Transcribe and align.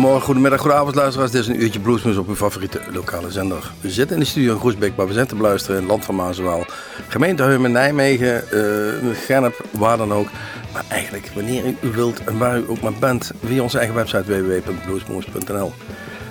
Goedemorgen, 0.00 0.26
goedemiddag, 0.28 0.60
goedenavond 0.60 0.94
luisteraars. 0.94 1.30
Dit 1.30 1.40
is 1.40 1.48
een 1.48 1.62
uurtje 1.62 1.80
bluesmoes 1.80 2.16
op 2.16 2.28
uw 2.28 2.34
favoriete 2.34 2.80
lokale 2.92 3.30
zender. 3.30 3.72
We 3.80 3.90
zitten 3.90 4.16
in 4.16 4.22
de 4.22 4.28
studio 4.28 4.52
in 4.52 4.58
Groesbeek, 4.58 4.96
maar 4.96 5.06
we 5.06 5.12
zijn 5.12 5.26
te 5.26 5.34
beluisteren 5.34 5.80
in 5.80 5.86
land 5.86 6.04
van 6.04 6.14
Maaswaal. 6.14 6.64
Gemeente 7.08 7.42
Heumen, 7.42 7.72
Nijmegen, 7.72 8.44
uh, 8.52 9.16
Gennep, 9.16 9.64
waar 9.70 9.96
dan 9.96 10.12
ook. 10.12 10.28
Maar 10.72 10.84
eigenlijk, 10.88 11.30
wanneer 11.34 11.64
u 11.80 11.88
wilt 11.88 12.24
en 12.24 12.38
waar 12.38 12.58
u 12.58 12.64
ook 12.68 12.80
maar 12.80 12.92
bent, 12.92 13.32
via 13.44 13.62
onze 13.62 13.78
eigen 13.78 13.96
website 13.96 14.42
www.bluesmoes.nl. 14.42 15.72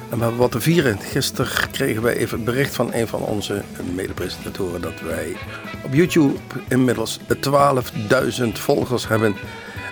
En 0.09 0.17
we 0.17 0.23
hebben 0.23 0.38
wat 0.39 0.51
te 0.51 0.61
vieren. 0.61 0.99
Gisteren 0.99 1.70
kregen 1.71 2.01
wij 2.01 2.15
even 2.15 2.38
het 2.38 2.45
bericht 2.45 2.75
van 2.75 2.93
een 2.93 3.07
van 3.07 3.21
onze 3.21 3.63
medepresentatoren 3.95 4.81
dat 4.81 5.01
wij 5.04 5.36
op 5.83 5.93
YouTube 5.93 6.37
inmiddels 6.67 7.20
12.000 7.20 8.43
volgers 8.54 9.07
hebben 9.07 9.36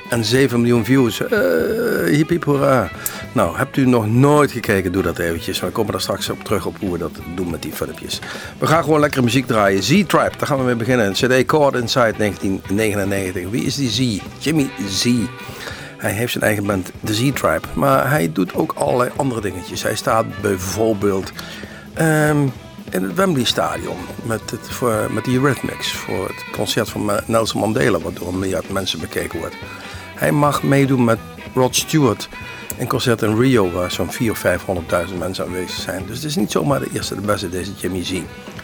en 0.09 0.25
7 0.25 0.59
miljoen 0.59 0.85
views. 0.85 1.21
Uh, 1.21 1.29
hip 2.05 2.29
hip 2.29 2.43
hoera. 2.43 2.89
Nou, 3.31 3.57
hebt 3.57 3.77
u 3.77 3.85
nog 3.85 4.07
nooit 4.07 4.51
gekeken, 4.51 4.91
doe 4.91 5.03
dat 5.03 5.19
eventjes. 5.19 5.59
We 5.59 5.69
komen 5.69 5.91
daar 5.91 6.01
straks 6.01 6.29
op 6.29 6.43
terug 6.43 6.65
op 6.65 6.75
hoe 6.79 6.91
we 6.91 6.97
dat 6.97 7.11
doen 7.35 7.49
met 7.49 7.61
die 7.61 7.71
filmpjes. 7.73 8.19
We 8.57 8.67
gaan 8.67 8.83
gewoon 8.83 8.99
lekker 8.99 9.23
muziek 9.23 9.47
draaien. 9.47 9.83
Z-Tribe, 9.83 10.31
daar 10.37 10.47
gaan 10.47 10.57
we 10.57 10.63
mee 10.63 10.75
beginnen. 10.75 11.13
CD 11.13 11.43
Chord 11.47 11.75
Inside 11.75 12.13
1999. 12.17 13.49
Wie 13.49 13.63
is 13.63 13.75
die 13.75 13.89
Z? 13.89 14.19
Jimmy 14.39 14.69
Z. 14.89 15.05
Hij 15.97 16.11
heeft 16.11 16.31
zijn 16.31 16.43
eigen 16.43 16.65
band, 16.65 16.91
de 16.99 17.13
Z-Tribe. 17.13 17.67
Maar 17.73 18.09
hij 18.09 18.31
doet 18.31 18.53
ook 18.53 18.73
allerlei 18.75 19.09
andere 19.15 19.41
dingetjes. 19.41 19.83
Hij 19.83 19.95
staat 19.95 20.25
bijvoorbeeld 20.41 21.31
um, 21.99 22.51
in 22.89 23.03
het 23.03 23.13
Wembley 23.15 23.43
Stadion 23.43 23.97
met, 24.23 24.51
het, 24.51 24.69
voor, 24.69 25.07
met 25.11 25.25
de 25.25 25.31
Eurythmics. 25.33 25.91
Voor 25.91 26.27
het 26.27 26.43
concert 26.51 26.89
van 26.89 27.11
Nelson 27.25 27.61
Mandela, 27.61 27.99
wat 27.99 28.15
door 28.15 28.27
een 28.27 28.39
miljard 28.39 28.69
mensen 28.69 28.99
bekeken 28.99 29.39
wordt. 29.39 29.55
Hij 30.17 30.31
mag 30.31 30.63
meedoen 30.63 31.03
met 31.03 31.19
Rod 31.53 31.75
Stewart. 31.75 32.29
Een 32.79 32.87
concert 32.87 33.21
in 33.21 33.39
Rio 33.39 33.71
waar 33.71 33.91
zo'n 33.91 34.11
400.000 34.11 34.29
of 34.29 34.45
500.000 35.09 35.17
mensen 35.17 35.45
aanwezig 35.45 35.81
zijn. 35.81 36.03
Dus 36.05 36.15
het 36.15 36.25
is 36.25 36.35
niet 36.35 36.51
zomaar 36.51 36.79
de 36.79 36.89
eerste, 36.93 37.15
de 37.15 37.21
beste, 37.21 37.49
deze 37.49 37.71
Jimmy 37.77 38.03
Z. 38.03 38.21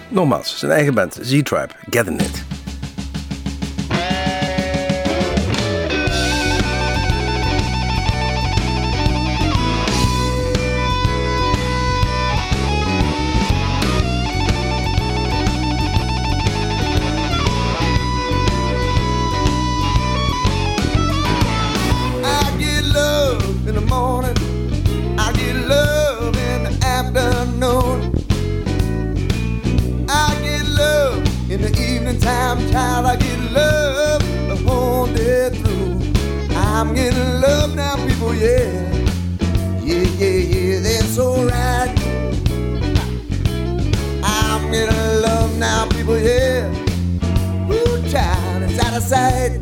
Nogmaals, 0.10 0.60
zijn 0.60 0.72
eigen 0.72 0.94
band, 0.94 1.20
Z-Tribe, 1.22 1.70
Getting 1.90 2.22
It. 2.22 2.63
people, 38.24 38.36
yeah. 38.36 38.72
Yeah, 39.82 40.08
yeah, 40.18 40.30
yeah, 40.30 40.80
that's 40.80 41.20
alright. 41.20 42.00
I'm 44.24 44.74
in 44.74 44.90
love 45.22 45.58
now, 45.58 45.88
people, 45.90 46.18
yeah. 46.18 46.70
Ooh, 47.70 48.10
child, 48.10 48.64
it's 48.64 48.80
out 48.80 48.96
of 48.96 49.04
sight. 49.04 49.62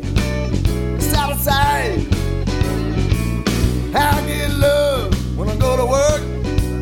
It's 0.95 1.13
out 1.13 1.31
of 1.31 1.39
sight. 1.39 2.07
I 3.95 4.23
get 4.27 4.51
love 4.57 5.37
when 5.37 5.49
I 5.49 5.55
go 5.55 5.77
to 5.77 5.85
work. 5.85 6.21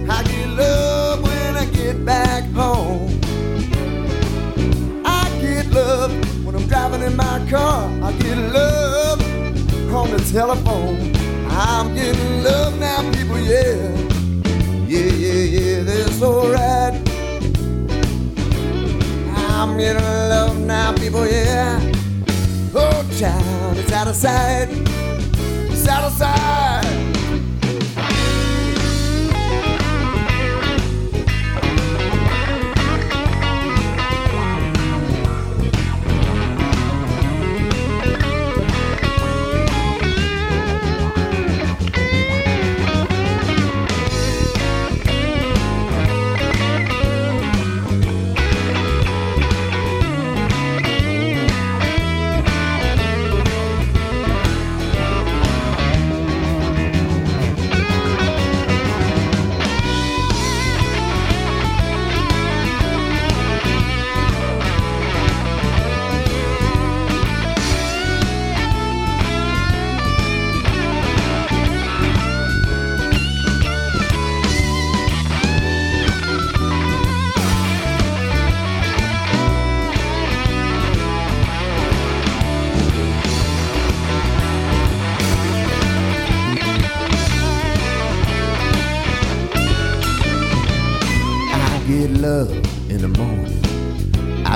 I 0.09 0.23
get 0.23 0.50
love 0.50 1.23
when 1.23 1.57
I 1.57 1.66
get 1.66 2.03
back 2.06 2.44
home. 2.51 3.19
I 5.06 5.29
get 5.39 5.68
love 5.68 6.12
when 6.45 6.56
I'm 6.56 6.68
driving 6.68 7.03
in 7.03 7.16
my 7.16 7.47
car. 7.50 7.89
I 8.03 8.12
get 8.13 8.38
love 8.38 9.22
on 9.94 10.12
the 10.12 10.19
telephone. 10.31 11.19
I'm 11.62 11.94
getting 11.94 12.42
love 12.42 12.80
now, 12.80 13.02
people, 13.12 13.38
yeah. 13.38 13.75
Yeah, 14.88 15.12
yeah, 15.12 15.59
yeah, 15.59 15.84
that's 15.84 16.22
alright. 16.22 16.94
I'm 19.50 19.78
getting 19.78 20.02
love 20.02 20.58
now, 20.58 20.96
people, 20.96 21.28
yeah. 21.28 21.81
Oh, 22.74 23.06
child, 23.19 23.78
it's 23.78 23.92
out 23.92 24.08
of 24.08 24.16
sight. 24.16 24.69
It's 25.69 25.86
out 25.86 26.06
of 26.06 26.14
sight. 26.14 27.09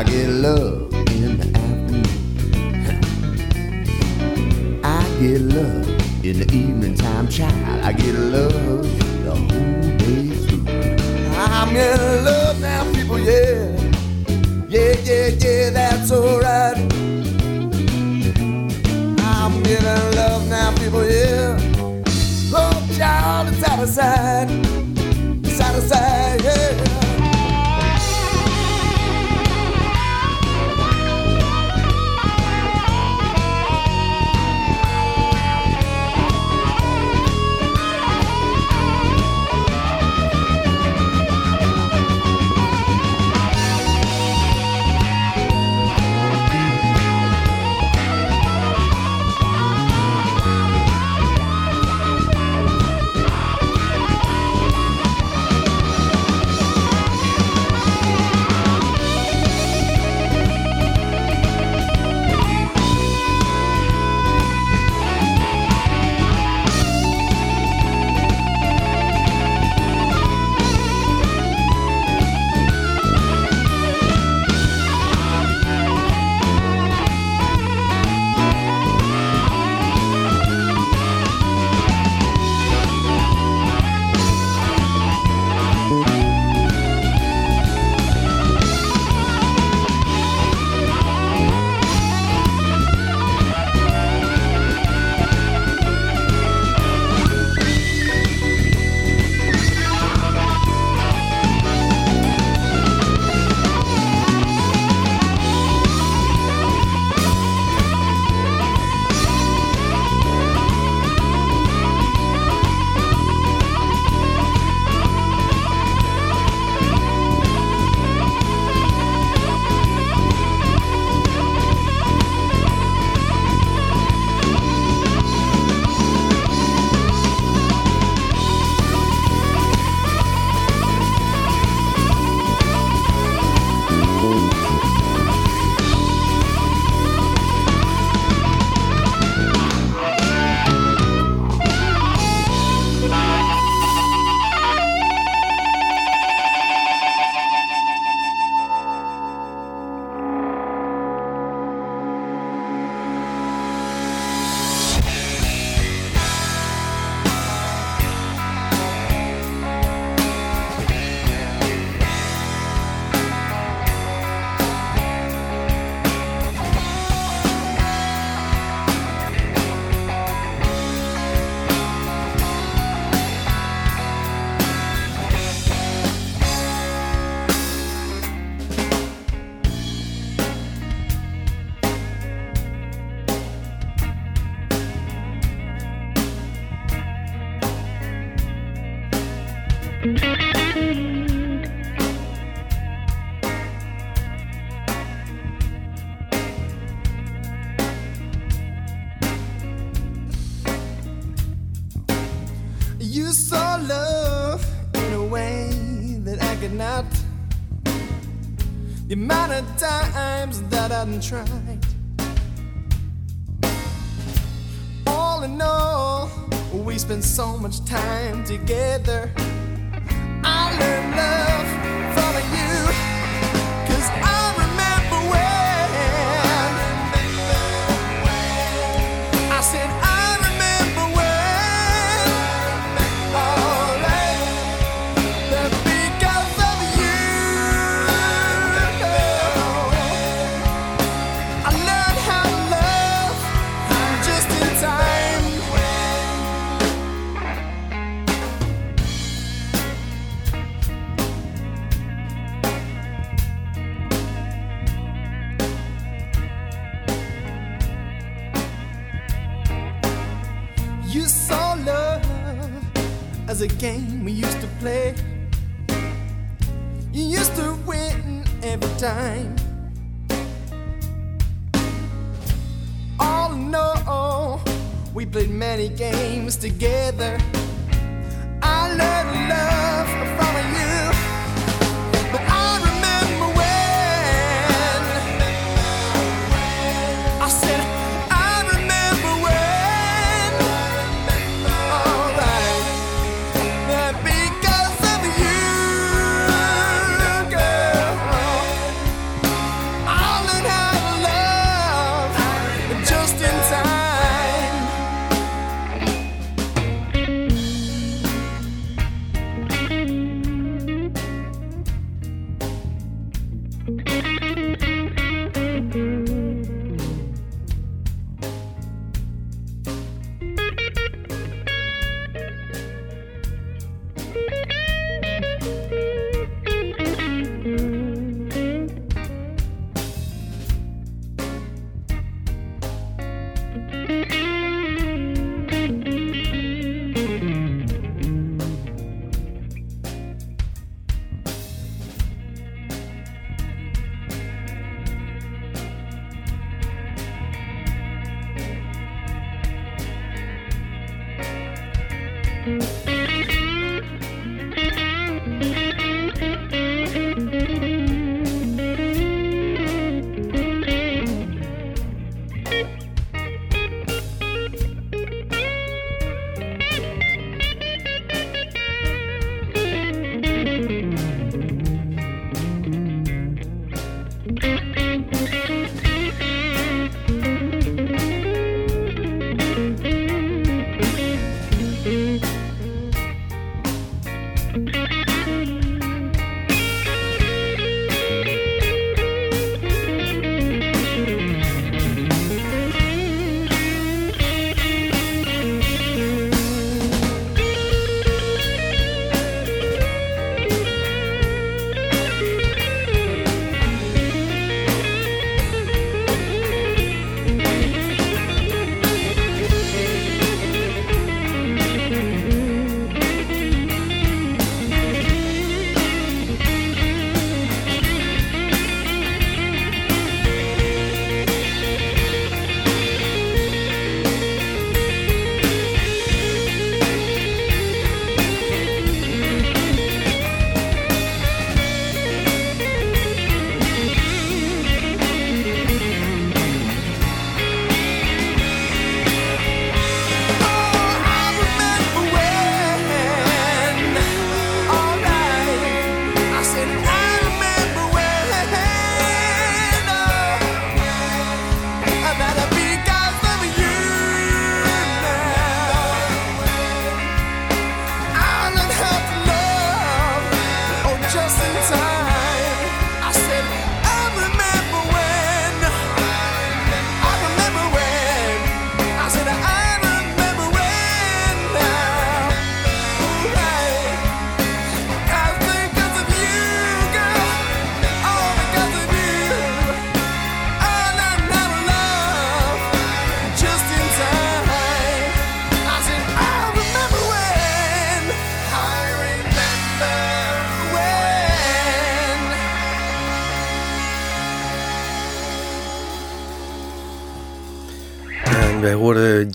I 0.03 0.05
get 0.05 0.29
love 0.31 0.93
in 1.11 1.37
the 1.37 1.47
afternoon. 1.57 2.03
I 4.83 5.01
get 5.21 5.39
love 5.39 6.25
in 6.25 6.39
the 6.39 6.53
evening 6.53 6.95
time, 6.95 7.29
child. 7.29 7.85
I 7.85 7.93
get 7.93 8.13
love 8.13 8.51
the 9.23 9.31
whole 9.31 9.97
day 9.97 10.27
through. 10.45 10.67
I'm 11.37 11.69
in 11.69 12.25
love 12.25 12.59
now, 12.59 12.83
people, 12.91 13.17
yeah. 13.17 13.71
Yeah, 14.67 14.93
yeah, 15.05 15.27
yeah, 15.39 15.69
that's 15.69 16.11
alright. 16.11 16.75
I'm 19.23 19.63
getting 19.63 20.15
love 20.17 20.49
now, 20.49 20.75
people, 20.79 21.05
yeah. 21.09 21.57
oh, 22.53 22.89
child, 22.97 23.53
it's 23.53 23.63
out 23.69 23.79
of 23.79 23.87
sight. 23.87 24.49
It's 25.45 25.61
out 25.61 25.75
of 25.75 25.83
sight, 25.83 26.43
yeah. 26.43 26.92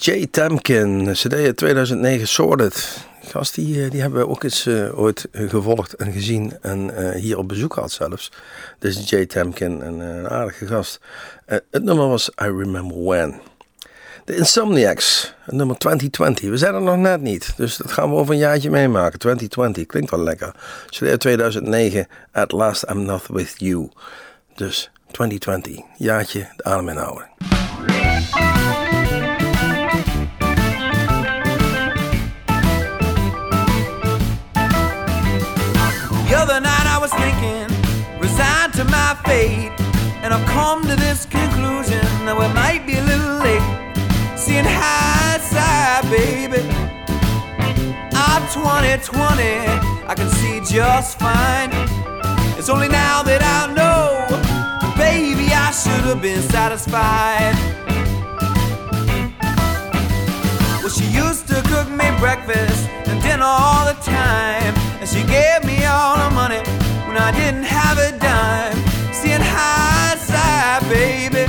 Jay 0.08 0.26
Tamkin, 0.26 1.12
CD 1.12 1.56
2009 1.56 2.26
Sorted. 2.28 3.06
gast 3.20 3.54
die, 3.54 3.84
eh, 3.84 3.90
die 3.90 4.00
hebben 4.00 4.20
we 4.20 4.28
ook 4.28 4.42
eens 4.42 4.66
uh, 4.66 4.98
ooit 4.98 5.26
gevolgd 5.32 5.92
en 5.92 6.12
gezien 6.12 6.56
en 6.60 6.90
uh, 6.98 7.10
hier 7.10 7.38
op 7.38 7.48
bezoek 7.48 7.74
gehad 7.74 7.90
zelfs. 7.90 8.32
Is 8.80 9.08
Jay 9.08 9.26
Temkin, 9.26 9.80
een, 9.80 9.98
een 9.98 10.28
aardige 10.28 10.66
gast. 10.66 11.00
het 11.46 11.82
nummer 11.82 12.08
was 12.08 12.28
I 12.28 12.44
Remember 12.44 13.04
When. 13.04 13.40
De 14.24 14.36
Insomniacs, 14.36 15.34
nummer 15.46 15.78
2020. 15.78 16.50
We 16.50 16.56
zijn 16.56 16.74
er 16.74 16.82
nog 16.82 16.96
net 16.96 17.20
niet, 17.20 17.52
dus 17.56 17.76
dat 17.76 17.92
gaan 17.92 18.10
we 18.10 18.16
over 18.16 18.32
een 18.32 18.40
jaartje 18.40 18.70
meemaken. 18.70 19.18
2020, 19.18 19.86
klinkt 19.86 20.10
wel 20.10 20.22
lekker. 20.22 20.54
2009, 21.18 22.08
At 22.32 22.52
Last 22.52 22.84
I'm 22.90 23.02
Not 23.02 23.26
With 23.26 23.54
You. 23.56 23.88
Dus 24.54 24.90
2020, 25.10 25.80
jaartje 25.96 26.48
de 26.56 26.64
adem 26.64 26.88
inhouden. 26.88 27.57
Resigned 38.68 38.88
to 38.88 38.92
my 38.92 39.16
fate, 39.24 39.72
and 40.22 40.32
I've 40.34 40.46
come 40.46 40.82
to 40.82 40.96
this 40.96 41.26
conclusion 41.26 42.04
that 42.26 42.36
we 42.38 42.46
might 42.54 42.86
be 42.86 42.96
a 42.96 43.02
little 43.02 43.38
late. 43.38 44.38
Seeing 44.38 44.64
hindsight, 44.66 46.04
baby, 46.10 46.62
I'm 48.14 48.42
2020, 48.52 50.06
I 50.06 50.14
can 50.14 50.30
see 50.30 50.60
just 50.74 51.18
fine. 51.18 51.70
It's 52.58 52.68
only 52.68 52.88
now 52.88 53.22
that 53.22 53.42
I 53.42 53.72
know, 53.72 54.26
baby, 54.96 55.52
I 55.52 55.70
should 55.70 56.04
have 56.04 56.22
been 56.22 56.42
satisfied. 56.42 57.54
Well, 60.80 60.90
she 60.90 61.06
used 61.06 61.46
to 61.48 61.62
cook 61.68 61.88
me 61.90 62.10
breakfast 62.18 62.88
and 63.06 63.20
dinner 63.22 63.44
all 63.44 63.86
the 63.86 63.98
time. 64.02 64.74
And 65.00 65.08
she 65.08 65.22
gave 65.24 65.64
me 65.64 65.77
I 67.18 67.32
didn't 67.32 67.64
have 67.64 67.98
a 67.98 68.10
dime. 68.18 68.78
Seeing 69.12 69.40
hindsight, 69.42 70.82
baby, 70.88 71.44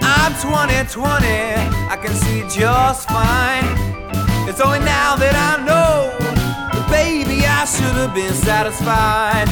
I'm 0.00 0.32
2020, 0.40 1.26
I 1.92 1.96
can 2.02 2.14
see 2.14 2.40
just 2.48 3.08
fine. 3.08 3.68
It's 4.48 4.60
only 4.60 4.80
now 4.80 5.16
that 5.16 5.36
I 5.36 5.62
know, 5.68 6.12
baby, 6.90 7.44
I 7.44 7.64
should 7.64 7.96
have 8.02 8.14
been 8.14 8.32
satisfied. 8.32 9.48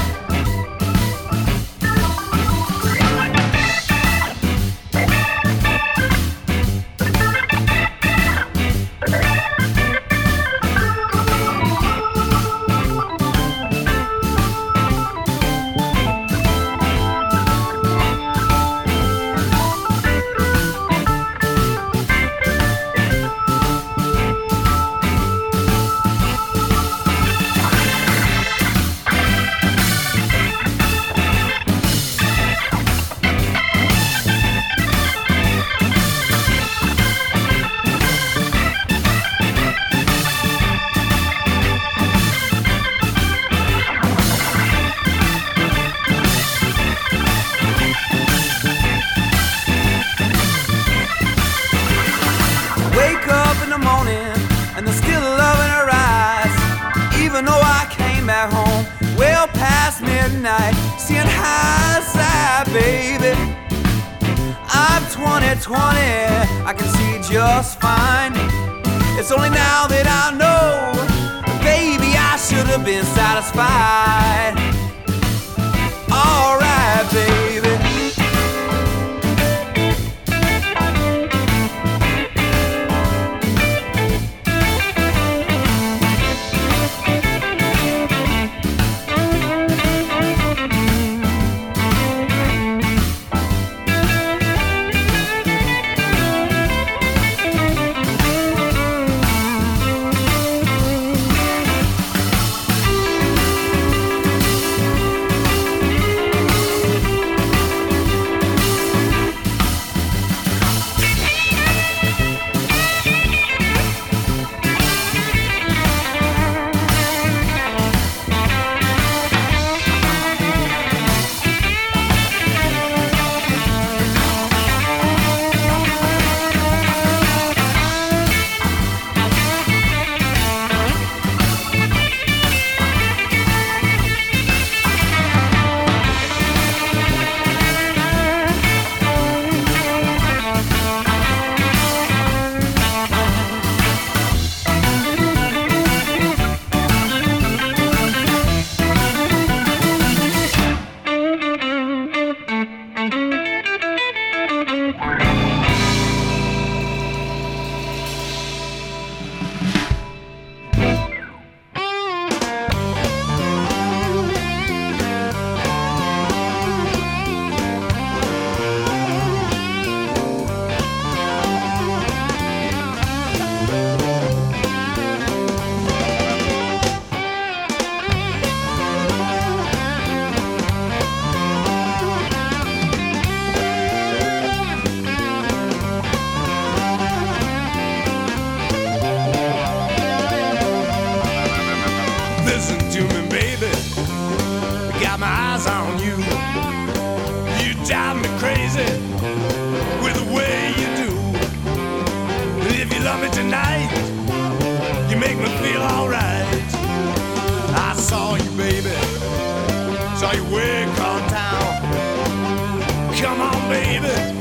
baby. 214.01 214.40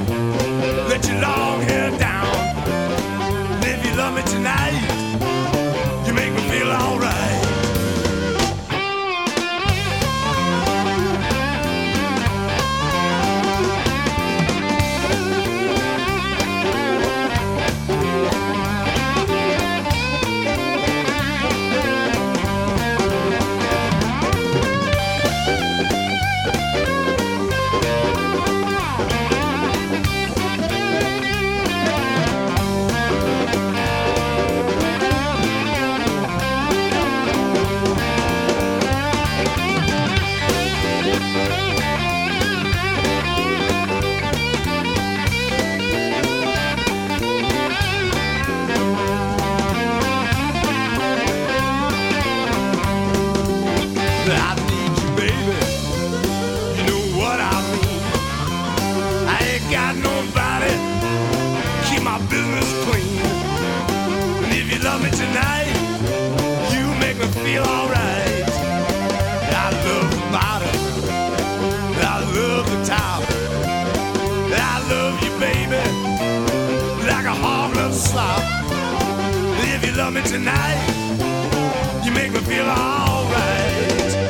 Me 80.12 80.22
tonight. 80.24 82.04
You 82.04 82.12
make 82.12 82.32
me 82.32 82.40
feel 82.40 82.66
alright. 82.66 84.29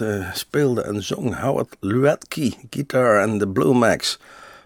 Eh, 0.00 0.32
speelde 0.32 0.82
en 0.82 1.02
zong 1.02 1.40
Howard 1.40 1.76
Luetke, 1.80 2.52
Guitar 2.70 3.20
en 3.20 3.38
de 3.38 3.48
Blue 3.48 3.74
Max. 3.74 4.18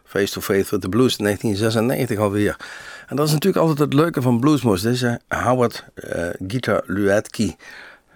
Face 0.05 0.33
to 0.33 0.41
Face 0.41 0.71
with 0.71 0.81
the 0.81 0.89
Blues 0.89 1.17
1996 1.17 2.19
alweer. 2.19 2.57
En 3.07 3.17
dat 3.17 3.27
is 3.27 3.33
natuurlijk 3.33 3.63
altijd 3.63 3.79
het 3.79 3.93
leuke 3.93 4.23
van 4.23 4.41
Bluesmoes. 4.41 4.83
Deze 4.83 5.21
Howard 5.29 5.85
eh, 5.95 6.29
Guitar 6.47 6.83
Luetke 6.87 7.55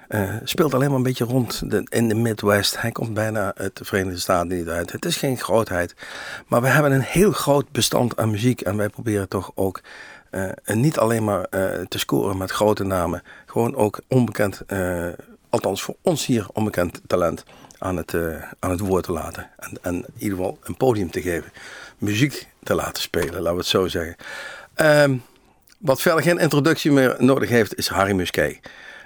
eh, 0.09 0.35
speelt 0.44 0.75
alleen 0.75 0.88
maar 0.88 0.96
een 0.96 1.03
beetje 1.03 1.25
rond 1.25 1.70
de, 1.70 1.87
in 1.88 2.09
de 2.09 2.14
Midwest. 2.14 2.81
Hij 2.81 2.92
komt 2.92 3.14
bijna 3.14 3.55
uit 3.57 3.77
de 3.77 3.85
Verenigde 3.85 4.20
Staten 4.20 4.49
niet 4.49 4.68
uit. 4.68 4.92
Het 4.92 5.05
is 5.05 5.16
geen 5.16 5.38
grootheid. 5.38 5.94
Maar 6.46 6.62
we 6.62 6.68
hebben 6.68 6.92
een 6.92 7.01
heel 7.01 7.33
groot 7.33 7.70
bestand 7.73 8.16
aan 8.16 8.31
muziek. 8.31 8.61
En 8.61 8.77
wij 8.77 8.88
proberen 8.88 9.29
toch 9.29 9.53
ook 9.55 9.81
niet 10.64 10.99
alleen 10.99 11.25
maar 11.25 11.49
te 11.88 11.99
scoren 11.99 12.37
met 12.37 12.51
grote 12.51 12.85
namen. 12.85 13.23
Gewoon 13.46 13.75
ook 13.75 14.01
onbekend, 14.09 14.62
althans 15.50 15.82
voor 15.82 15.96
ons 16.02 16.26
hier 16.26 16.46
onbekend 16.52 17.00
talent 17.06 17.44
aan 17.78 17.96
het, 17.96 18.14
eh, 18.14 18.42
aan 18.58 18.70
het 18.70 18.80
woord 18.80 19.04
te 19.04 19.12
laten. 19.12 19.50
En, 19.58 19.78
en 19.82 19.94
in 19.94 20.04
ieder 20.18 20.36
geval 20.36 20.58
een 20.62 20.76
podium 20.76 21.10
te 21.10 21.22
geven. 21.22 21.52
Muziek 21.98 22.46
te 22.62 22.74
laten 22.74 23.02
spelen, 23.02 23.34
laten 23.34 23.52
we 23.52 23.58
het 23.58 23.66
zo 23.66 23.88
zeggen. 23.88 24.16
Ehm, 24.74 25.16
wat 25.78 26.00
verder 26.00 26.22
geen 26.22 26.38
introductie 26.38 26.92
meer 26.92 27.16
nodig 27.18 27.48
heeft, 27.48 27.76
is 27.76 27.88
Harry 27.88 28.12
Musquet. 28.12 28.60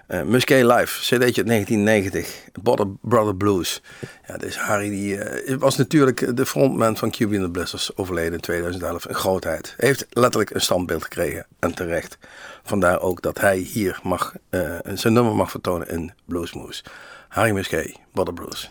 Eh 0.06 0.22
Musquet 0.22 0.64
Live, 0.64 1.00
cd'tje 1.00 1.42
uit 1.42 1.46
1990, 1.46 2.48
Brother, 2.62 2.86
Brother 3.00 3.36
Blues. 3.36 3.82
Ja, 4.26 4.36
dus 4.36 4.58
Harry 4.58 4.88
die, 4.88 5.18
eh, 5.18 5.56
was 5.58 5.76
natuurlijk 5.76 6.36
de 6.36 6.46
frontman 6.46 6.96
van 6.96 7.10
QB 7.10 7.34
and 7.34 7.54
the 7.54 7.92
overleden 7.94 8.32
in 8.32 8.40
2011. 8.40 9.04
Een 9.04 9.14
grootheid. 9.14 9.74
Heeft 9.76 10.06
letterlijk 10.10 10.50
een 10.50 10.60
standbeeld 10.60 11.02
gekregen, 11.02 11.46
en 11.58 11.74
terecht. 11.74 12.18
Vandaar 12.64 13.00
ook 13.00 13.22
dat 13.22 13.40
hij 13.40 13.58
hier 13.58 14.00
mag, 14.02 14.34
eh, 14.50 14.60
zijn 14.94 15.12
nummer 15.12 15.34
mag 15.34 15.50
vertonen 15.50 15.88
in 15.88 16.12
Bluesmoose. 16.24 16.84
Harry 17.28 17.52
Musquet, 17.52 17.96
Brother 18.12 18.34
Blues. 18.34 18.68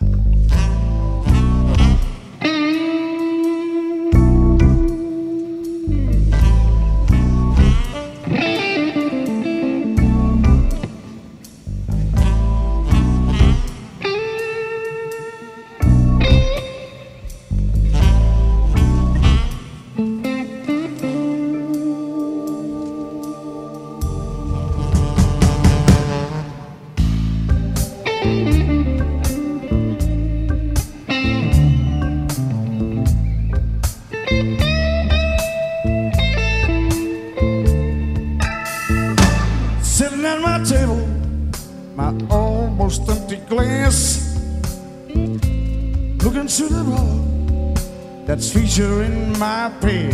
my 49.38 49.70
pain. 49.80 50.13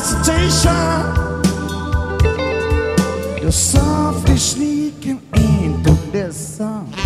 Hesitation. 0.00 1.12
You're 3.42 3.52
softly 3.52 4.36
sneaking 4.36 5.20
into 5.34 5.92
this 6.12 6.56
song. 6.56 6.99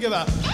Give 0.00 0.12
a. 0.12 0.49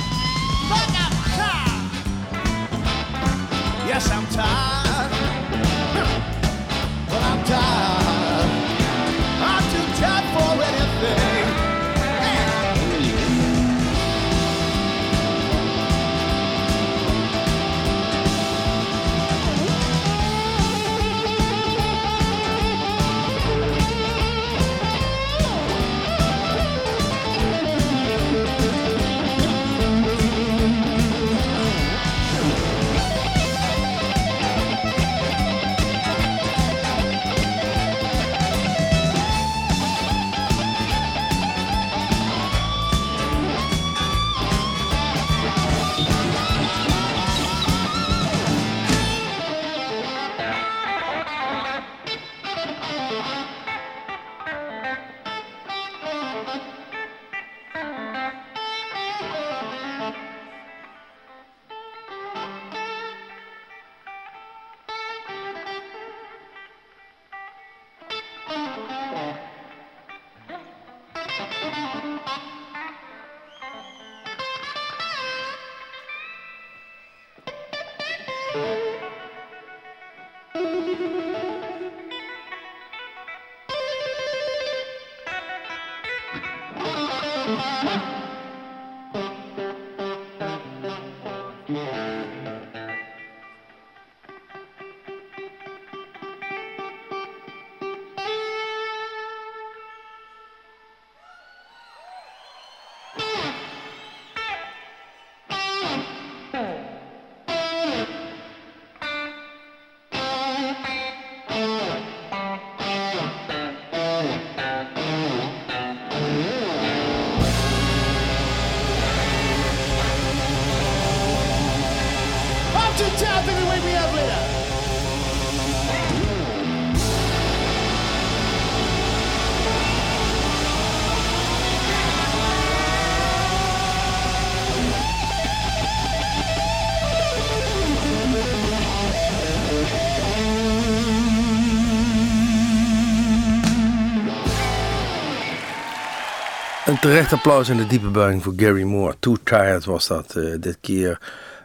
terecht 147.07 147.33
applaus 147.33 147.69
en 147.69 147.77
de 147.77 147.87
diepe 147.87 148.09
buiging 148.09 148.43
voor 148.43 148.53
Gary 148.57 148.83
Moore. 148.83 149.15
Too 149.19 149.37
Tired 149.45 149.85
was 149.85 150.07
dat 150.07 150.37
eh, 150.37 150.55
dit 150.61 150.79
keer. 150.81 151.21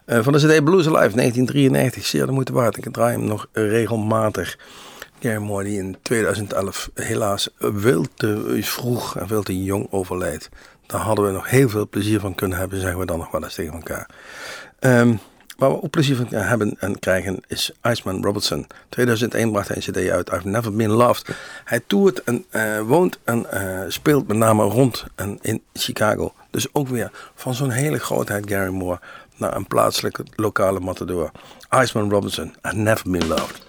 Eh, 0.05 0.19
van 0.23 0.33
de 0.33 0.39
CD 0.39 0.63
Blues 0.63 0.87
Alive 0.87 1.15
1993. 1.15 2.05
Zeer 2.05 2.25
de 2.25 2.31
moeite 2.31 2.53
waard. 2.53 2.77
Ik 2.77 2.93
draai 2.93 3.11
hem 3.11 3.25
nog 3.25 3.47
regelmatig. 3.51 4.57
Gary 5.19 5.41
Moore 5.41 5.63
die 5.63 5.77
in 5.77 5.97
2011 6.01 6.89
helaas 6.93 7.49
veel 7.59 8.05
te 8.15 8.57
vroeg 8.61 9.17
en 9.17 9.27
veel 9.27 9.43
te 9.43 9.63
jong 9.63 9.87
overlijdt. 9.89 10.49
Daar 10.85 11.01
hadden 11.01 11.25
we 11.25 11.31
nog 11.31 11.49
heel 11.49 11.69
veel 11.69 11.89
plezier 11.89 12.19
van 12.19 12.35
kunnen 12.35 12.57
hebben, 12.57 12.79
zeggen 12.79 12.99
we 12.99 13.05
dan 13.05 13.17
nog 13.17 13.31
wel 13.31 13.43
eens 13.43 13.55
tegen 13.55 13.73
elkaar. 13.73 14.09
Ehm, 14.79 15.13
waar 15.61 15.79
we 15.79 15.89
plezier 15.89 16.15
van 16.15 16.27
hebben 16.29 16.75
en 16.79 16.99
krijgen 16.99 17.39
is 17.47 17.71
Iceman 17.81 18.23
Robertson. 18.23 18.67
2001 18.89 19.51
bracht 19.51 19.67
hij 19.67 19.77
een 19.77 19.91
cd 19.91 20.09
uit, 20.09 20.31
I've 20.31 20.47
Never 20.47 20.73
Been 20.73 20.89
Loved. 20.89 21.35
Hij 21.65 21.81
toert 21.87 22.23
en 22.23 22.45
eh, 22.49 22.79
woont 22.81 23.19
en 23.23 23.51
eh, 23.51 23.89
speelt 23.89 24.27
met 24.27 24.37
name 24.37 24.63
rond 24.63 25.05
en 25.15 25.37
in 25.41 25.63
Chicago. 25.73 26.33
Dus 26.51 26.67
ook 26.73 26.87
weer 26.87 27.11
van 27.35 27.53
zo'n 27.53 27.69
hele 27.69 27.99
grootheid 27.99 28.49
Gary 28.49 28.71
Moore 28.71 28.99
naar 29.37 29.55
een 29.55 29.67
plaatselijke 29.67 30.25
lokale 30.35 30.79
matador. 30.79 31.31
Iceman 31.69 32.09
Robertson, 32.09 32.55
I've 32.61 32.75
Never 32.75 33.11
Been 33.11 33.27
Loved. 33.27 33.61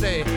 Blues 0.00 0.27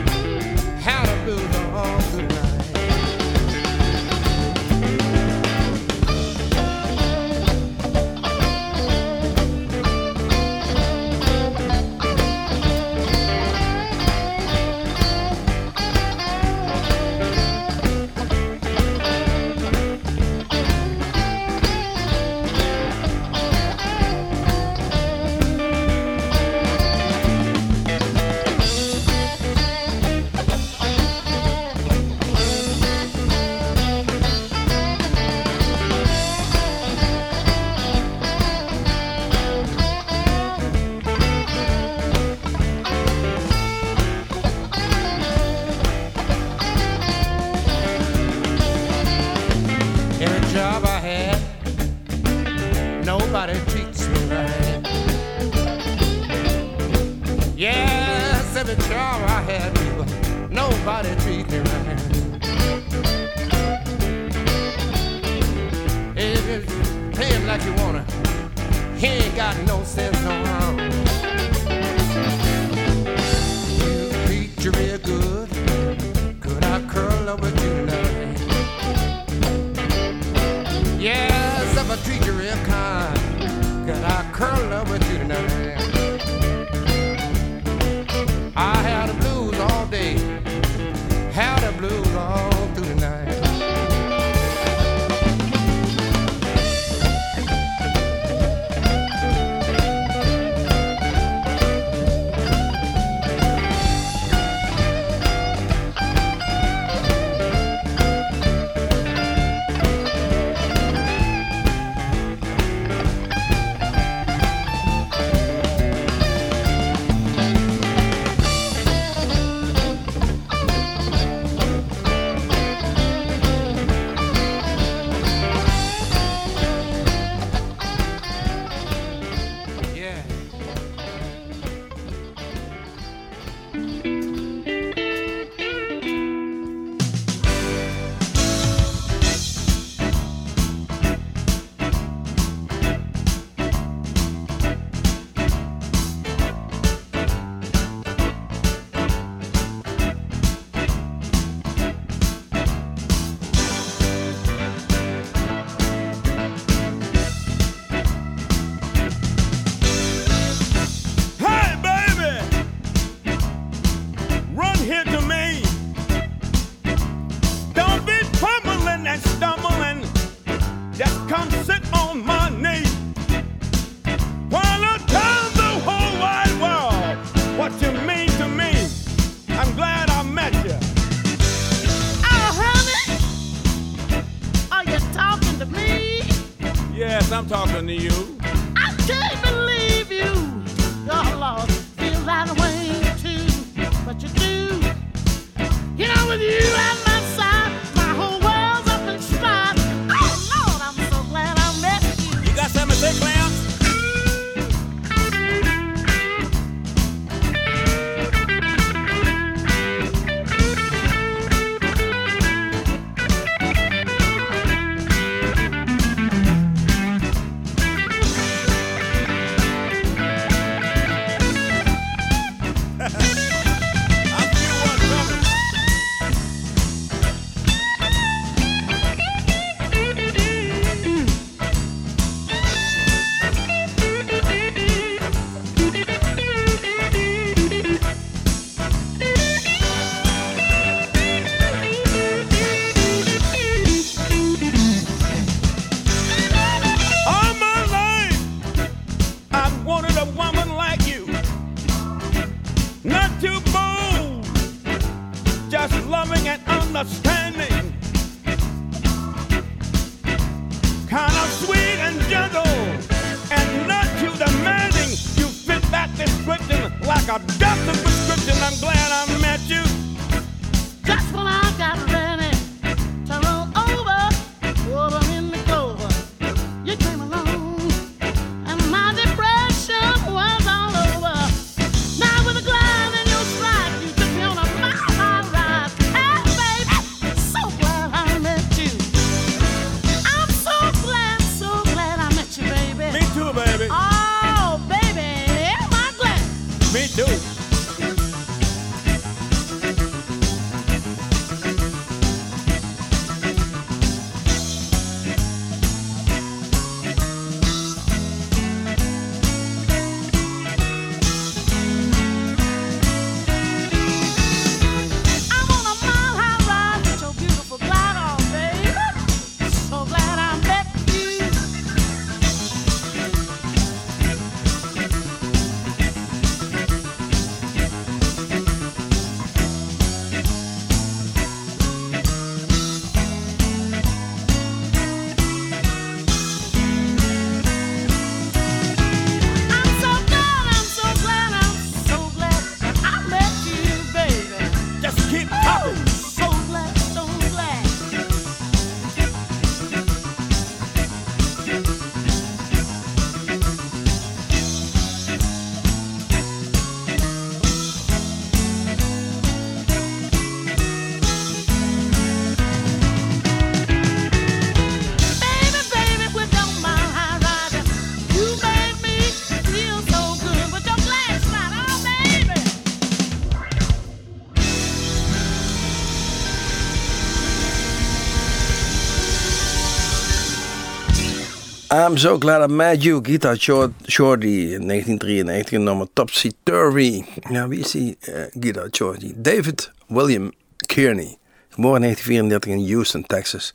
I'm 382.02 382.18
so 382.18 382.36
glad 382.38 382.70
I 382.70 382.72
met 382.72 383.02
you. 383.02 383.20
Guitar 383.20 383.56
Short, 383.56 383.92
Shorty 384.06 384.74
in 384.74 384.88
1993 384.88 385.78
nummer 385.78 386.06
Topsy 386.12 386.50
Turvy. 386.62 387.24
Ja, 387.50 387.68
wie 387.68 387.78
is 387.78 387.90
die 387.90 388.16
eh 388.20 388.46
Guitar 388.60 388.88
Shorty? 388.90 389.32
David 389.36 389.92
William 390.06 390.52
Kearney. 390.76 391.36
Geboren 391.68 392.02
in 392.02 392.02
1934 392.02 392.70
in 392.72 392.92
Houston, 392.92 393.26
Texas. 393.26 393.74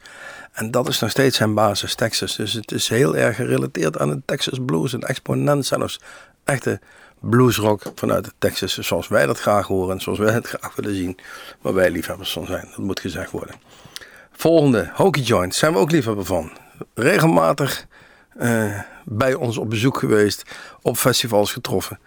En 0.54 0.72
dat 0.72 0.88
is 0.88 1.00
nog 1.00 1.10
steeds 1.10 1.38
zijn 1.38 1.54
basis, 1.54 1.96
Texas. 1.96 2.36
Dus 2.36 2.54
het 2.54 2.72
is 2.72 2.90
heel 2.90 3.16
erg 3.16 3.36
gerelateerd 3.36 3.98
aan 3.98 4.10
de 4.10 4.22
Texas 4.26 4.60
blues. 4.66 4.94
Een 4.94 5.02
exponent 5.02 5.66
zelfs. 5.66 6.00
Echte 6.44 6.80
bluesrock 7.20 7.82
vanuit 7.96 8.34
Texas. 8.38 8.78
Zoals 8.78 9.08
wij 9.08 9.26
dat 9.26 9.40
graag 9.40 9.68
horen 9.68 9.96
en 9.96 10.02
zoals 10.02 10.20
wij 10.20 10.34
het 10.34 10.48
graag 10.48 10.76
willen 10.76 10.96
zien. 10.96 11.18
Waar 11.62 11.74
wij 11.74 11.92
liefhebbers 11.92 12.32
van 12.32 12.46
zijn. 12.46 12.68
Dat 12.70 12.86
moet 12.86 13.00
gezegd 13.00 13.32
worden. 13.32 13.56
Volgende, 14.32 14.90
Hokey 14.94 15.24
Joint. 15.24 15.56
Zijn 15.56 15.74
we 15.74 15.80
ook 15.80 15.92
liefhebber 15.92 16.26
van. 16.26 16.52
Regelmatig 16.94 17.88
eh, 18.38 18.80
bij 19.06 19.34
ons 19.34 19.58
op 19.58 19.70
bezoek 19.70 19.98
geweest. 19.98 20.44
Op 20.82 20.98
festivals 20.98 21.52
getroffen. 21.52 22.00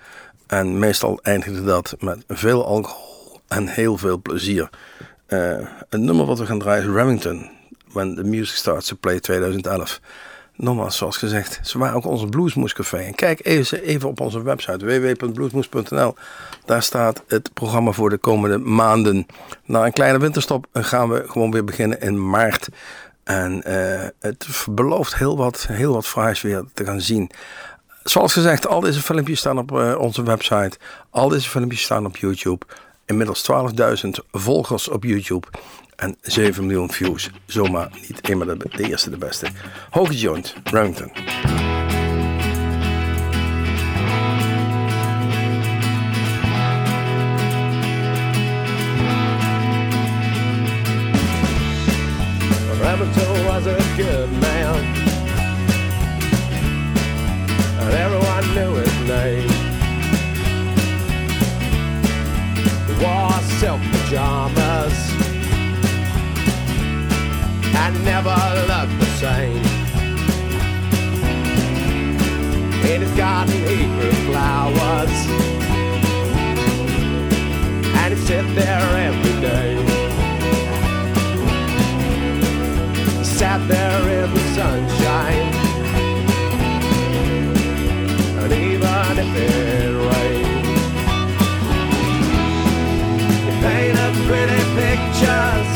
En 0.47 0.79
meestal 0.79 1.19
eindigde 1.23 1.65
dat 1.65 1.95
met 1.99 2.25
veel 2.29 2.67
alcohol 2.67 3.41
en 3.49 3.67
heel 3.67 3.97
veel 3.97 4.21
plezier. 4.23 4.71
Eh 5.27 5.59
een 5.89 6.05
nummer 6.05 6.27
wat 6.27 6.39
we 6.39 6.47
gaan 6.47 6.59
draaien 6.59 6.89
is 6.89 6.95
Remington. 6.95 7.51
When 7.93 8.15
the 8.15 8.25
Music 8.25 8.57
Starts 8.57 8.87
to 8.87 8.97
Play 9.01 9.21
2011. 9.21 10.01
Nogmaals, 10.57 10.97
zoals 10.97 11.17
gezegd, 11.17 11.61
ze 11.63 11.79
waren 11.79 11.97
ook 11.97 12.07
onze 12.07 12.27
Bluesmoescafé. 12.27 12.97
En 12.97 13.15
kijk 13.15 13.47
even, 13.47 13.83
even 13.83 14.09
op 14.09 14.21
onze 14.21 14.43
website 14.43 14.87
www.bluesmoes.nl. 14.87 16.15
Daar 16.65 16.83
staat 16.83 17.23
het 17.27 17.53
programma 17.53 17.93
voor 17.93 18.11
de 18.11 18.17
komende 18.17 18.59
maanden. 18.59 19.27
Na 19.65 19.85
een 19.85 19.93
kleine 19.93 20.19
winterstop 20.19 20.67
gaan 20.73 21.09
we 21.09 21.25
gewoon 21.27 21.51
weer 21.51 21.65
beginnen 21.65 22.01
in 22.01 22.31
maart. 22.31 22.69
En 23.31 23.63
eh, 23.63 24.09
het 24.21 24.47
belooft 24.71 25.17
heel 25.17 25.37
wat, 25.37 25.67
heel 25.67 25.93
wat 25.93 26.07
fraais 26.07 26.41
weer 26.41 26.65
te 26.75 26.85
gaan 26.85 27.01
zien. 27.01 27.31
Zoals 28.03 28.33
gezegd, 28.33 28.67
al 28.67 28.81
deze 28.81 29.01
filmpjes 29.01 29.39
staan 29.39 29.59
op 29.59 29.79
eh, 29.79 29.99
onze 29.99 30.23
website. 30.23 30.79
Al 31.11 31.29
deze 31.29 31.49
filmpjes 31.49 31.83
staan 31.83 32.07
op 32.07 32.17
YouTube. 32.17 32.67
Inmiddels 33.07 33.51
12.000 34.05 34.11
volgers 34.33 34.89
op 34.89 35.05
YouTube. 35.05 35.47
En 35.97 36.17
7 36.21 36.67
miljoen 36.67 36.93
views. 36.93 37.31
Zomaar 37.47 37.91
niet 38.09 38.29
eenmaal 38.29 38.47
de, 38.47 38.57
de 38.77 38.89
eerste 38.89 39.11
de 39.11 39.19
beste. 39.19 39.47
Hoge 39.91 40.17
Joint, 40.17 40.55
Remington. 40.65 41.70
Roberto 53.01 53.49
was 53.49 53.67
a 53.67 53.79
good 53.97 54.31
man. 54.43 54.77
And 57.81 57.95
everyone 57.95 58.45
knew 58.55 58.75
his 58.75 58.97
name. 59.09 59.49
He 62.87 62.93
wore 63.03 63.41
silk 63.59 63.81
pajamas 63.91 64.97
and 67.75 68.05
never 68.05 68.37
looked 68.69 68.99
the 69.01 69.11
same. 69.17 69.65
In 72.85 73.01
his 73.01 73.13
garden 73.17 73.55
he 73.67 73.87
grew 73.97 74.13
flowers 74.29 75.17
and 77.97 78.13
he 78.13 78.21
sit 78.27 78.45
there 78.55 78.97
every 79.09 79.30
You 89.11 89.17
paint 93.61 93.99
pretty 94.29 94.63
pictures 94.79 95.71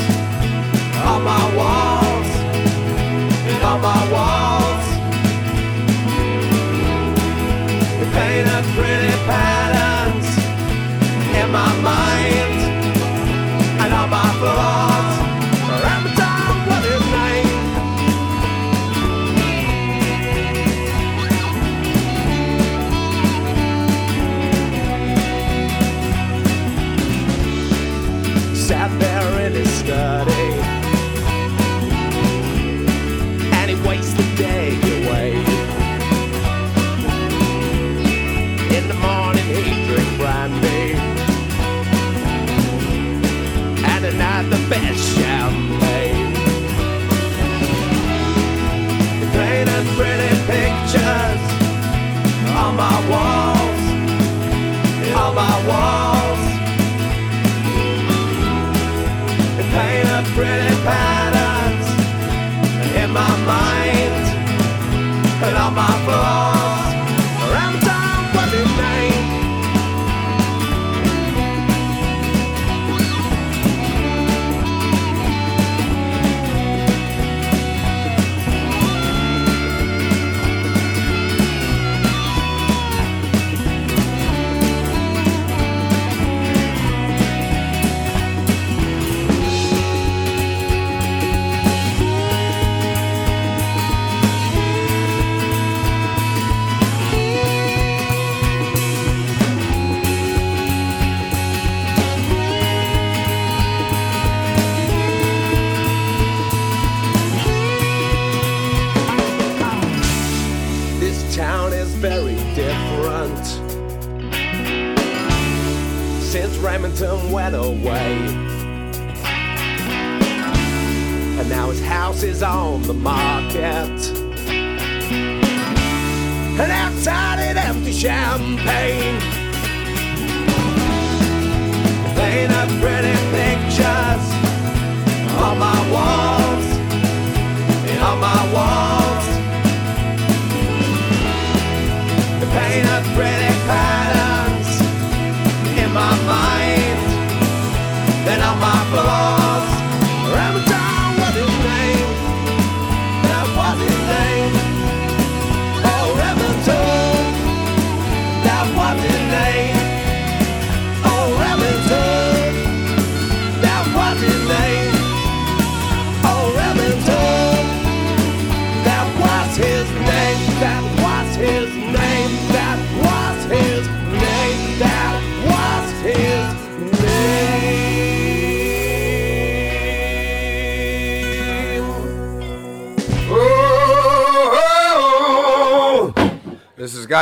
on 1.04 1.20
my 1.24 1.44
walls 1.56 2.30
and 3.50 3.62
on 3.64 3.80
my 3.80 4.03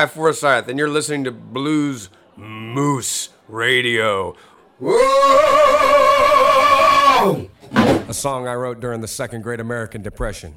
Ty 0.02 0.08
Forsyth, 0.08 0.66
and 0.66 0.80
you're 0.80 0.88
listening 0.88 1.22
to 1.22 1.30
Blues 1.30 2.10
Moose 2.36 3.28
Radio. 3.46 4.34
Whoa! 4.80 4.98
A 8.08 8.12
song 8.12 8.48
I 8.48 8.54
wrote 8.54 8.80
during 8.80 9.00
the 9.00 9.06
Second 9.06 9.42
Great 9.42 9.60
American 9.60 10.02
Depression. 10.02 10.54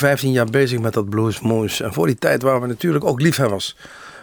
15 0.00 0.32
jaar 0.32 0.46
bezig 0.46 0.80
met 0.80 0.92
dat 0.92 1.08
Blues 1.08 1.40
Moose. 1.40 1.84
En 1.84 1.92
voor 1.92 2.06
die 2.06 2.18
tijd 2.18 2.42
waren 2.42 2.60
we 2.60 2.66
natuurlijk 2.66 3.04
ook 3.04 3.20
liefhebbers. 3.20 3.76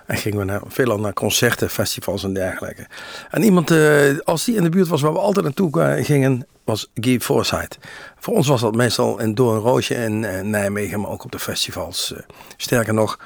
En 0.06 0.18
gingen 0.18 0.38
we 0.38 0.44
naar, 0.44 0.62
veelal 0.68 1.00
naar 1.00 1.14
concerten, 1.14 1.70
festivals 1.70 2.24
en 2.24 2.34
dergelijke. 2.34 2.88
En 3.32 3.44
iemand, 3.44 3.72
eh, 3.72 4.18
als 4.24 4.46
die 4.46 4.56
in 4.56 4.64
de 4.64 4.70
buurt 4.70 4.88
was 4.88 5.02
waar 5.02 5.14
we 5.14 5.20
altijd 5.20 5.46
naartoe 5.46 6.04
gingen, 6.04 6.48
was 6.64 6.92
Guy 6.94 7.20
Forsyth. 7.20 7.78
Voor 8.20 8.34
ons 8.34 8.48
was 8.48 8.62
dat 8.62 8.76
meestal 8.76 9.20
in 9.20 9.34
Doornroosje 9.34 9.96
in 9.96 10.26
eh, 10.26 10.42
Nijmegen, 10.42 11.00
maar 11.00 11.10
ook 11.10 11.24
op 11.24 11.32
de 11.32 11.40
festivals. 11.40 12.14
Eh, 12.14 12.20
sterker 12.58 12.94
nog, 12.94 13.20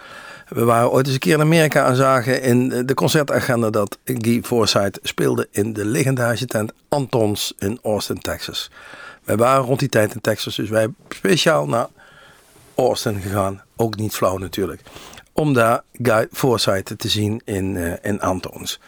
we 0.47 0.64
waren 0.64 0.91
ooit 0.91 1.06
eens 1.06 1.14
een 1.14 1.20
keer 1.20 1.34
in 1.34 1.41
Amerika 1.41 1.88
en 1.88 1.95
zagen 1.95 2.41
in 2.41 2.86
de 2.86 2.93
concertagenda 2.93 3.70
dat 3.70 3.97
Guy 4.06 4.43
Forsyth 4.43 4.99
speelde 5.02 5.47
in 5.52 5.74
de 5.74 5.86
legendarische 5.86 6.45
tent 6.45 6.74
Antons 6.89 7.54
in 7.58 7.80
Austin, 7.84 8.20
Texas. 8.20 8.72
Wij 9.24 9.38
waren 9.38 9.64
rond 9.64 9.80
die 9.80 9.89
tijd 9.89 10.14
in 10.14 10.22
Texas, 10.22 10.56
dus 10.56 10.70
wij 10.70 10.88
speciaal 11.10 11.68
naar 11.68 11.88
Austin 12.88 13.22
gegaan. 13.22 13.62
Ook 13.76 13.96
niet 13.96 14.16
flauw 14.16 14.38
natuurlijk. 14.38 14.82
Om 15.34 15.54
daar 15.54 15.82
Guy 15.94 16.28
Forsyth 16.32 16.94
te 16.98 17.10
zien 17.10 17.42
in, 17.46 17.78
eh, 17.78 17.94
in 18.02 18.22
Antons. 18.22 18.80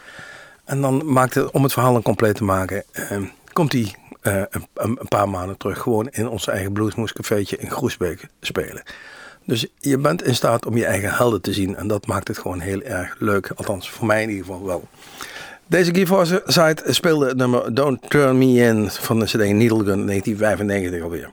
En 0.66 0.82
dan 0.82 1.14
maakte, 1.14 1.52
om 1.52 1.64
het 1.64 1.74
verhaal 1.74 1.94
dan 1.94 2.02
compleet 2.02 2.36
te 2.36 2.44
maken, 2.44 2.84
eh, 2.92 3.18
komt 3.54 3.72
hij 3.72 3.96
eh, 4.22 4.42
een, 4.50 4.68
een 4.74 5.08
paar 5.08 5.30
maanden 5.30 5.58
terug 5.58 5.80
gewoon 5.80 6.08
in 6.10 6.28
ons 6.28 6.48
eigen 6.48 6.74
Bluesmoes 6.74 7.14
cafeetje 7.14 7.58
in 7.58 7.72
Groesbeek 7.72 8.28
spelen. 8.42 8.84
Dus 9.46 9.68
je 9.80 9.98
bent 9.98 10.24
in 10.24 10.36
staat 10.36 10.66
om 10.66 10.78
je 10.78 10.86
eigen 10.86 11.14
helden 11.14 11.42
te 11.42 11.54
zien. 11.54 11.76
En 11.76 11.88
dat 11.88 12.08
maakt 12.08 12.28
het 12.28 12.38
gewoon 12.38 12.60
heel 12.60 12.82
erg 12.82 13.16
leuk. 13.20 13.52
Althans, 13.56 13.90
voor 13.90 14.06
mij 14.06 14.22
in 14.22 14.30
ieder 14.30 14.46
geval 14.46 14.66
wel. 14.66 14.88
Deze 15.68 15.94
Guy 15.94 16.08
Forsyth 16.08 16.84
speelde 16.86 17.28
het 17.28 17.38
nummer 17.38 17.74
Don't 17.74 18.10
Turn 18.10 18.38
Me 18.38 18.54
In 18.54 18.90
van 18.90 19.20
de 19.20 19.26
CD 19.26 19.34
Needle 19.34 19.84
Gun 19.84 20.06
1995 20.06 21.02
alweer. 21.02 21.32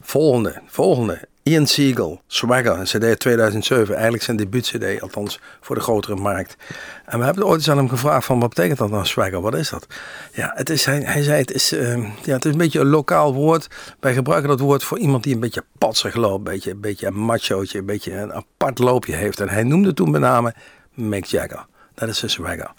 Volgende, 0.00 0.60
volgende. 0.66 1.28
Ian 1.42 1.66
Siegel, 1.66 2.22
Swagger, 2.26 2.78
een 2.78 2.84
CD 2.84 3.18
2007. 3.18 3.94
Eigenlijk 3.94 4.24
zijn 4.24 4.36
debuut-CD, 4.36 5.00
althans 5.00 5.40
voor 5.60 5.74
de 5.74 5.80
grotere 5.80 6.16
markt. 6.16 6.56
En 7.04 7.18
we 7.18 7.24
hebben 7.24 7.46
ooit 7.46 7.58
eens 7.58 7.70
aan 7.70 7.76
hem 7.76 7.88
gevraagd 7.88 8.26
van 8.26 8.40
wat 8.40 8.48
betekent 8.48 8.78
dat 8.78 8.90
nou 8.90 9.06
Swagger? 9.06 9.40
Wat 9.40 9.54
is 9.54 9.70
dat? 9.70 9.86
Ja, 10.32 10.52
het 10.54 10.70
is, 10.70 10.84
hij, 10.84 11.00
hij 11.00 11.22
zei 11.22 11.40
het 11.40 11.52
is, 11.52 11.72
eh, 11.72 11.96
ja, 12.22 12.32
het 12.32 12.44
is 12.44 12.52
een 12.52 12.58
beetje 12.58 12.80
een 12.80 12.86
lokaal 12.86 13.34
woord. 13.34 13.66
Wij 14.00 14.14
gebruiken 14.14 14.48
dat 14.48 14.60
woord 14.60 14.84
voor 14.84 14.98
iemand 14.98 15.22
die 15.22 15.34
een 15.34 15.40
beetje 15.40 15.64
patsig 15.78 16.14
loopt. 16.14 16.36
Een 16.38 16.52
beetje, 16.52 16.70
een 16.70 16.80
beetje 16.80 17.06
een 17.06 17.20
machootje, 17.24 17.78
een 17.78 17.86
beetje 17.86 18.12
een 18.12 18.32
apart 18.32 18.78
loopje 18.78 19.14
heeft. 19.14 19.40
En 19.40 19.48
hij 19.48 19.62
noemde 19.62 19.94
toen 19.94 20.10
met 20.10 20.20
name 20.20 20.54
Mick 20.94 21.24
Jagger. 21.24 21.66
Dat 21.94 22.08
is 22.08 22.22
een 22.22 22.30
Swagger. 22.30 22.70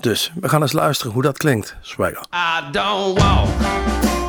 Dus 0.00 0.32
we 0.40 0.48
gaan 0.48 0.62
eens 0.62 0.72
luisteren 0.72 1.12
hoe 1.12 1.22
dat 1.22 1.38
klinkt, 1.38 1.76
Swagger. 1.80 2.26
I 2.34 2.70
don't. 2.70 4.25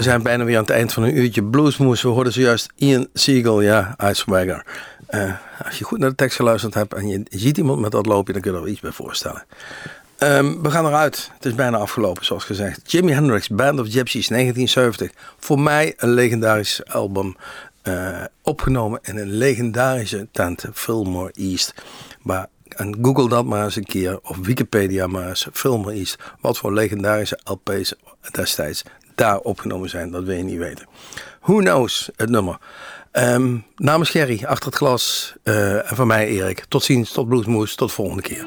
We 0.00 0.06
zijn 0.06 0.22
bijna 0.22 0.44
weer 0.44 0.56
aan 0.56 0.62
het 0.62 0.70
eind 0.70 0.92
van 0.92 1.02
een 1.02 1.16
uurtje 1.16 1.44
bluesmoes. 1.44 2.02
We 2.02 2.08
hoorden 2.08 2.32
zojuist 2.32 2.68
Ian 2.74 3.08
Siegel, 3.14 3.60
ja, 3.60 3.96
Icewagger. 4.10 4.66
Eh 5.06 5.32
als 5.64 5.78
je 5.78 5.84
goed 5.84 5.98
naar 5.98 6.08
de 6.08 6.14
tekst 6.14 6.36
geluisterd 6.36 6.74
hebt 6.74 6.94
en 6.94 7.08
je 7.08 7.22
ziet 7.30 7.56
iemand 7.56 7.80
met 7.80 7.90
dat 7.90 8.06
loopje, 8.06 8.32
dan 8.32 8.42
kun 8.42 8.50
je 8.50 8.56
er 8.56 8.62
wel 8.62 8.72
iets 8.72 8.80
bij 8.80 8.92
voorstellen. 8.92 9.44
Ehm, 10.18 10.62
we 10.62 10.70
gaan 10.70 10.86
eruit. 10.86 11.30
Het 11.34 11.44
is 11.44 11.54
bijna 11.54 11.76
afgelopen, 11.76 12.24
zoals 12.24 12.44
gezegd. 12.44 12.90
Jimi 12.92 13.12
Hendrix, 13.12 13.48
Band 13.48 13.80
of 13.80 13.88
Gypsies, 13.88 14.28
1970. 14.28 15.10
Voor 15.38 15.60
mij 15.60 15.94
een 15.96 16.10
legendarisch 16.10 16.86
album. 16.86 17.36
eh, 17.82 18.24
opgenomen 18.42 19.00
in 19.02 19.16
een 19.16 19.30
legendarische 19.32 20.28
tent, 20.32 20.64
Fillmore 20.72 21.32
East. 21.32 21.74
Maar, 22.22 22.46
en 22.68 22.98
google 23.02 23.28
dat 23.28 23.44
maar 23.44 23.64
eens 23.64 23.76
een 23.76 23.84
keer, 23.84 24.20
of 24.22 24.36
Wikipedia 24.42 25.06
maar 25.06 25.28
eens, 25.28 25.46
Fillmore 25.52 25.94
East. 25.94 26.16
Wat 26.40 26.58
voor 26.58 26.72
legendarische 26.72 27.38
LP's 27.44 27.94
destijds 28.30 28.82
daar 29.20 29.38
opgenomen 29.38 29.88
zijn, 29.88 30.10
dat 30.10 30.24
wil 30.24 30.36
je 30.36 30.42
niet 30.42 30.58
weten. 30.58 30.86
Who 31.40 31.56
knows, 31.56 32.10
het 32.16 32.30
nummer. 32.30 32.58
Ehm, 33.12 33.56
namens 33.76 34.10
Gerry, 34.10 34.44
achter 34.44 34.66
het 34.66 34.74
glas, 34.74 35.34
eh, 35.42 35.90
en 35.90 35.96
van 35.96 36.06
mij 36.06 36.26
Erik. 36.26 36.64
Tot 36.68 36.82
ziens, 36.82 37.12
tot 37.12 37.28
Bluesmoes, 37.28 37.74
tot 37.74 37.88
de 37.88 37.94
volgende 37.94 38.22
keer. 38.22 38.46